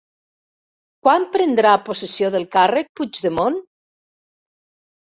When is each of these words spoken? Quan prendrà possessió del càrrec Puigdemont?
Quan 1.07 1.27
prendrà 1.35 1.75
possessió 1.91 2.33
del 2.37 2.49
càrrec 2.59 2.93
Puigdemont? 2.99 3.63